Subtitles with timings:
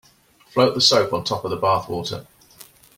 [0.47, 2.25] Float the soap on top of the bath water.